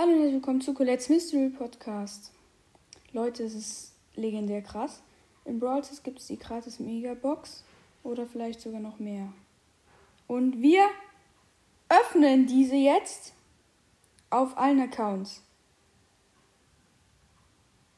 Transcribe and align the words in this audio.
Hallo 0.00 0.12
und 0.12 0.18
herzlich 0.18 0.34
willkommen 0.34 0.60
zu 0.60 0.74
Colette's 0.74 1.08
Mystery 1.08 1.48
Podcast. 1.48 2.30
Leute, 3.10 3.42
es 3.42 3.52
ist 3.52 3.94
legendär 4.14 4.62
krass. 4.62 5.02
In 5.44 5.58
Brawl 5.58 5.82
Stars 5.82 6.04
gibt 6.04 6.20
es 6.20 6.28
die 6.28 6.38
gratis 6.38 6.78
Megabox 6.78 7.64
oder 8.04 8.24
vielleicht 8.24 8.60
sogar 8.60 8.78
noch 8.78 9.00
mehr. 9.00 9.32
Und 10.28 10.62
wir 10.62 10.84
öffnen 11.88 12.46
diese 12.46 12.76
jetzt 12.76 13.34
auf 14.30 14.56
allen 14.56 14.78
Accounts. 14.78 15.42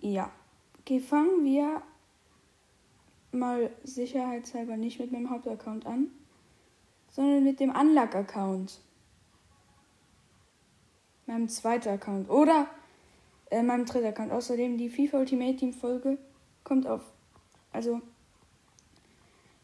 Ja. 0.00 0.32
Okay, 0.80 0.98
fangen 0.98 1.44
wir 1.44 1.80
mal 3.30 3.70
sicherheitshalber 3.84 4.76
nicht 4.76 4.98
mit 4.98 5.12
meinem 5.12 5.30
Hauptaccount 5.30 5.86
an, 5.86 6.10
sondern 7.12 7.44
mit 7.44 7.60
dem 7.60 7.70
Unluck-Account 7.70 8.80
meinem 11.34 11.48
zweiten 11.48 11.88
Account 11.88 12.30
oder 12.30 12.68
äh, 13.50 13.62
meinem 13.62 13.86
dritten 13.86 14.06
Account. 14.06 14.30
Außerdem 14.30 14.78
die 14.78 14.88
FIFA 14.88 15.18
Ultimate 15.18 15.56
Team 15.56 15.72
Folge 15.72 16.16
kommt 16.62 16.86
auf. 16.86 17.02
Also 17.72 18.00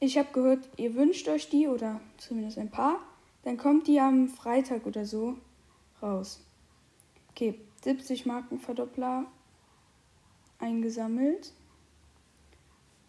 ich 0.00 0.18
habe 0.18 0.32
gehört, 0.32 0.68
ihr 0.76 0.94
wünscht 0.94 1.28
euch 1.28 1.48
die 1.48 1.68
oder 1.68 2.00
zumindest 2.18 2.58
ein 2.58 2.70
paar. 2.70 2.98
Dann 3.44 3.56
kommt 3.56 3.86
die 3.86 4.00
am 4.00 4.28
Freitag 4.28 4.84
oder 4.84 5.06
so 5.06 5.36
raus. 6.02 6.40
Okay, 7.30 7.58
70 7.84 8.26
Marken 8.26 8.58
Verdoppler 8.58 9.26
eingesammelt. 10.58 11.52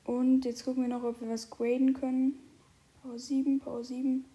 Und 0.06 0.46
jetzt 0.46 0.66
gucken 0.66 0.84
wir 0.84 0.90
noch, 0.90 1.04
ob 1.04 1.20
wir 1.20 1.30
was 1.30 1.50
graden 1.50 1.94
können. 1.94 2.40
Power 3.02 3.18
7, 3.18 3.60
Power 3.60 3.84
7. 3.84 4.26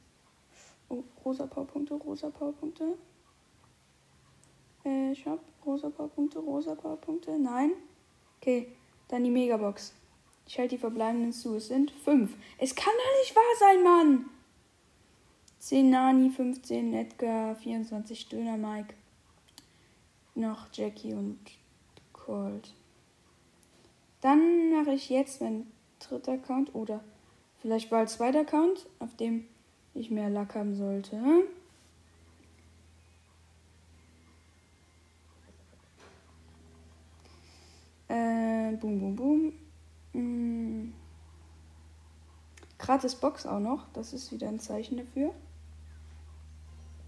Oh, 0.89 1.05
rosa 1.25 1.47
Powerpunkte, 1.47 1.95
rosa 1.95 2.31
Powerpunkte. 2.31 2.97
Äh, 4.87 5.17
Shop, 5.17 5.41
rosa 5.65 5.91
Powerpunkte, 5.91 6.39
rosa 6.39 6.77
Powerpunkte. 6.77 7.37
Nein. 7.41 7.73
Okay, 8.41 8.69
dann 9.09 9.25
die 9.25 9.31
Megabox. 9.31 9.93
Ich 10.47 10.57
halte 10.59 10.77
die 10.77 10.81
verbleibenden 10.81 11.33
zu. 11.33 11.57
Es 11.57 11.67
sind 11.67 11.91
fünf. 11.91 12.37
Es 12.59 12.75
kann 12.77 12.93
doch 12.97 13.21
nicht 13.21 13.35
wahr 13.35 13.43
sein, 13.59 13.83
Mann! 13.83 14.27
10 15.59 15.91
Nani, 15.91 16.31
15 16.31 16.95
Edgar, 16.95 17.57
24 17.57 18.29
Döner 18.29 18.57
Mike. 18.57 18.95
Noch 20.37 20.69
Jackie 20.73 21.15
und 21.15 21.41
Colt. 22.13 22.73
Dann 24.21 24.71
mache 24.71 24.93
ich 24.93 25.11
jetzt 25.11 25.41
meinen 25.41 25.73
dritten 25.99 26.31
Account 26.31 26.75
oder 26.77 27.03
vielleicht 27.61 27.91
bald 27.91 28.09
zweiter 28.09 28.41
Account, 28.41 28.87
auf 29.01 29.17
dem 29.17 29.49
ich 29.95 30.13
mehr 30.13 30.31
Lack 30.31 30.55
haben 30.55 30.77
sollte. 30.77 31.21
Boom, 38.87 39.17
boom, 39.17 39.53
boom. 40.13 40.23
Mm. 40.23 40.93
Gratis 42.79 43.15
Box 43.15 43.47
auch 43.47 43.61
noch. 43.61 43.87
Das 43.93 44.13
ist 44.13 44.31
wieder 44.33 44.49
ein 44.49 44.61
Zeichen 44.61 44.99
dafür. 44.99 45.35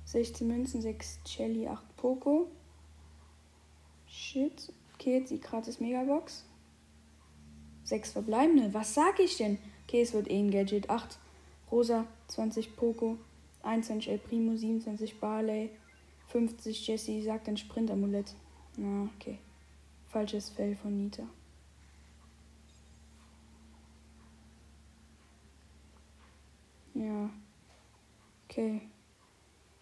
16 0.07 0.49
Münzen, 0.49 0.83
6 0.83 1.21
Jelly, 1.27 1.69
8 1.69 1.97
Poco. 1.97 2.49
Shit. 4.09 4.73
Okay, 4.95 5.19
jetzt 5.19 5.31
die 5.31 5.41
gratis 5.41 5.81
Megabox. 5.81 6.45
6 7.85 8.13
verbleibende. 8.13 8.73
Was 8.75 8.95
sag 8.95 9.21
ich 9.21 9.37
denn? 9.37 9.59
Okay, 9.87 10.03
es 10.03 10.13
wird 10.15 10.31
eh 10.31 10.39
ein 10.39 10.51
Gadget. 10.51 10.91
8 10.91 11.19
Rosa, 11.71 12.07
20 12.29 12.75
Poco, 12.75 13.19
21 13.63 14.11
El 14.11 14.19
Primo, 14.19 14.57
27 14.57 15.21
Barley, 15.21 15.71
50 16.29 16.87
Jesse, 16.87 17.23
sagt 17.23 17.49
ein 17.49 17.59
Sprint-Amulett. 17.59 18.35
Na, 18.77 19.09
okay. 19.15 19.39
Falsches 20.09 20.49
Fell 20.49 20.75
von 20.75 20.97
Nita. 20.97 21.25
Ja. 26.99 27.31
Okay. 28.49 28.81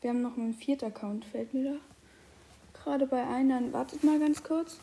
Wir 0.03 0.11
haben 0.11 0.21
noch 0.21 0.37
einen 0.37 0.55
vierten 0.55 0.87
Account, 0.87 1.25
fällt 1.25 1.55
mir 1.55 1.73
da. 1.73 1.77
Gerade 2.79 3.07
bei 3.07 3.27
einem. 3.27 3.73
Wartet 3.73 4.05
mal 4.05 4.21
ganz 4.21 4.43
kurz. 4.43 4.79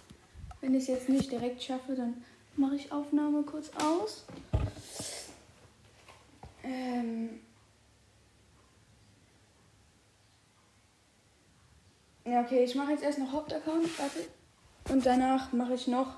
Wenn 0.59 0.73
ich 0.73 0.83
es 0.83 0.87
jetzt 0.87 1.09
nicht 1.09 1.31
direkt 1.31 1.61
schaffe, 1.61 1.93
dann 1.95 2.23
mache 2.55 2.75
ich 2.75 2.91
Aufnahme 2.91 3.43
kurz 3.43 3.69
aus. 3.75 4.25
Ähm. 6.63 7.41
Ja, 12.25 12.41
okay, 12.41 12.63
ich 12.63 12.73
mache 12.73 12.91
jetzt 12.93 13.03
erst 13.03 13.19
noch 13.19 13.31
Hauptaccount. 13.31 13.99
Wartet. 13.99 14.29
Und 14.89 15.05
danach 15.05 15.53
mache 15.53 15.75
ich 15.75 15.87
noch 15.87 16.15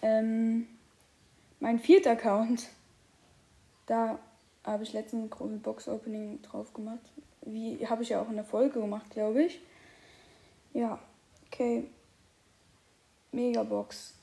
ähm, 0.00 0.68
mein 1.58 1.80
vierter 1.80 2.12
Account. 2.12 2.68
Da 3.86 4.20
habe 4.64 4.82
ich 4.82 4.92
letztens 4.92 5.32
ein 5.40 5.60
Box-Opening 5.62 6.42
drauf 6.42 6.72
gemacht. 6.74 7.00
Wie 7.42 7.86
habe 7.86 8.02
ich 8.02 8.10
ja 8.10 8.20
auch 8.20 8.28
in 8.28 8.36
der 8.36 8.44
Folge 8.44 8.80
gemacht, 8.80 9.10
glaube 9.10 9.44
ich. 9.44 9.60
Ja, 10.72 10.98
okay. 11.46 11.88
Megabox. 13.32 14.14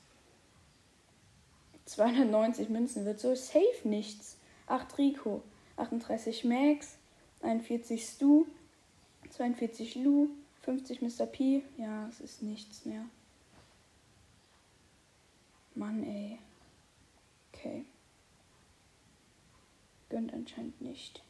290 1.86 2.68
Münzen 2.68 3.04
wird 3.04 3.20
so 3.20 3.34
safe 3.34 3.62
nichts. 3.84 4.36
8 4.66 4.98
Rico, 4.98 5.42
38 5.76 6.44
Max, 6.44 6.98
41 7.40 8.06
Stu, 8.06 8.46
42 9.30 9.94
Lu, 9.96 10.28
50 10.62 11.00
Mr. 11.00 11.26
P. 11.26 11.62
Ja, 11.78 12.06
es 12.08 12.20
ist 12.20 12.42
nichts 12.42 12.84
mehr. 12.84 13.04
Mann, 15.74 16.02
ey. 16.04 16.38
Okay. 17.52 17.84
Gönnt 20.18 20.34
anscheinend 20.34 20.80
nicht. 20.80 21.22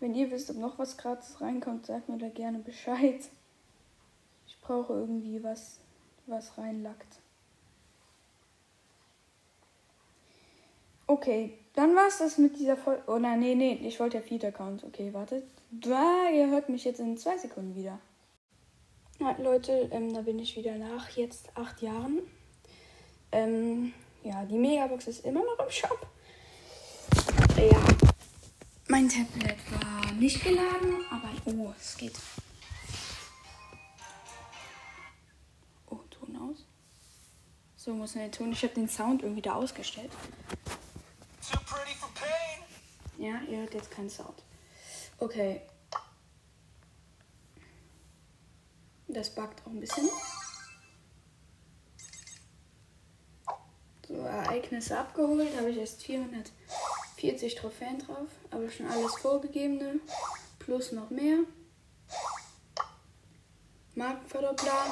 Wenn 0.00 0.14
ihr 0.14 0.30
wisst, 0.30 0.48
ob 0.48 0.56
noch 0.56 0.78
was 0.78 0.96
gratis 0.96 1.42
reinkommt, 1.42 1.84
sagt 1.84 2.08
mir 2.08 2.16
da 2.16 2.30
gerne 2.30 2.58
Bescheid. 2.58 3.20
Ich 4.46 4.58
brauche 4.62 4.94
irgendwie 4.94 5.44
was, 5.44 5.80
was 6.24 6.56
reinlackt. 6.56 7.18
Okay, 11.06 11.58
dann 11.74 11.94
war's 11.94 12.16
das 12.16 12.38
mit 12.38 12.58
dieser 12.58 12.78
Folge. 12.78 13.02
Oh 13.08 13.18
nein, 13.18 13.40
nee, 13.40 13.54
nee, 13.54 13.74
ich 13.86 14.00
wollte 14.00 14.16
ja 14.16 14.22
Feed-Account. 14.22 14.84
Okay, 14.84 15.12
wartet. 15.12 15.44
Da, 15.70 16.30
ihr 16.30 16.48
hört 16.48 16.70
mich 16.70 16.84
jetzt 16.84 17.00
in 17.00 17.18
zwei 17.18 17.36
Sekunden 17.36 17.74
wieder. 17.74 17.98
Ja, 19.20 19.36
Leute, 19.38 19.90
ähm, 19.92 20.14
da 20.14 20.22
bin 20.22 20.38
ich 20.38 20.56
wieder 20.56 20.76
nach 20.76 21.10
jetzt 21.10 21.54
acht 21.58 21.82
Jahren. 21.82 22.22
Ähm, 23.32 23.92
ja, 24.22 24.46
die 24.46 24.56
Megabox 24.56 25.08
ist 25.08 25.26
immer 25.26 25.44
noch 25.44 25.62
im 25.62 25.70
Shop. 25.70 26.06
Ja, 27.56 27.80
mein 28.88 29.08
Tablet 29.08 29.58
war 29.70 30.12
nicht 30.12 30.42
geladen, 30.42 31.04
aber 31.10 31.30
oh, 31.46 31.72
es 31.78 31.96
geht. 31.96 32.18
Oh, 35.86 36.00
Ton 36.10 36.36
aus. 36.36 36.66
So 37.76 37.92
muss 37.94 38.14
man 38.14 38.24
den 38.24 38.32
Ton. 38.32 38.52
Ich 38.52 38.62
habe 38.64 38.74
den 38.74 38.88
Sound 38.88 39.22
irgendwie 39.22 39.42
da 39.42 39.54
ausgestellt. 39.54 40.10
Ja, 43.18 43.40
ihr 43.48 43.58
hört 43.60 43.74
jetzt 43.74 43.90
keinen 43.90 44.10
Sound. 44.10 44.42
Okay. 45.18 45.62
Das 49.06 49.34
backt 49.34 49.62
auch 49.64 49.70
ein 49.70 49.80
bisschen. 49.80 50.08
So, 54.08 54.14
Ereignisse 54.14 54.98
abgeholt. 54.98 55.56
Habe 55.56 55.70
ich 55.70 55.78
erst 55.78 56.02
440 57.16 57.54
Trophäen 57.54 57.98
drauf. 57.98 58.28
Aber 58.50 58.70
schon 58.70 58.86
alles 58.86 59.14
vorgegebene. 59.16 60.00
Plus 60.58 60.92
noch 60.92 61.10
mehr. 61.10 61.38
Markenverdoppler. 63.94 64.86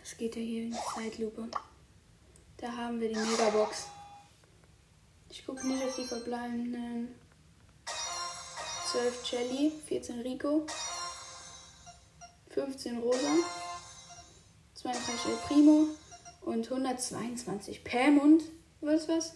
Das 0.00 0.16
geht 0.16 0.36
ja 0.36 0.42
hier 0.42 0.62
in 0.64 0.76
Zeitlupe. 0.94 1.48
Da 2.58 2.72
haben 2.72 3.00
wir 3.00 3.08
die 3.08 3.16
Megabox. 3.16 3.88
Ich 5.28 5.44
gucke 5.44 5.66
nicht 5.66 5.82
auf 5.82 5.96
die 5.96 6.04
verbleibenden 6.04 7.14
12 8.92 9.32
Jelly, 9.32 9.72
14 9.86 10.20
Rico, 10.20 10.64
15 12.50 12.98
Rosa, 13.00 13.34
32 14.74 15.32
El 15.32 15.36
Primo 15.48 15.88
und 16.44 16.70
122 16.70 17.84
Pam 17.84 18.18
und 18.18 18.42
was 18.80 19.08
was? 19.08 19.34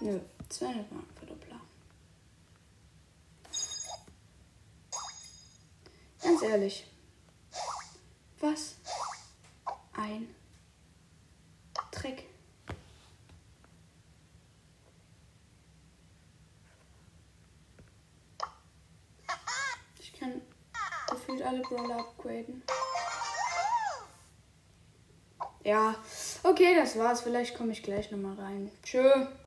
Nö, 0.00 0.20
200 0.48 0.90
Marken 0.92 1.14
Verdoppler. 1.16 1.60
Ganz 6.22 6.42
ehrlich. 6.42 6.86
Was? 8.40 8.76
Ein 9.94 10.34
Dreck. 11.90 12.24
alle 21.48 21.60
Brawler 21.62 22.00
upgraden. 22.00 22.62
Ja, 25.68 25.94
okay, 26.44 26.74
das 26.74 26.98
war's. 26.98 27.20
Vielleicht 27.20 27.54
komme 27.54 27.72
ich 27.72 27.82
gleich 27.82 28.10
nochmal 28.10 28.36
rein. 28.36 28.70
Tschö. 28.82 29.02